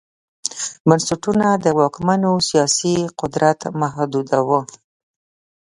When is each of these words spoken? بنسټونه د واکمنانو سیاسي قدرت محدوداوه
بنسټونه 0.87 1.47
د 1.63 1.65
واکمنانو 1.79 2.31
سیاسي 2.49 2.95
قدرت 3.19 3.59
محدوداوه 3.81 4.59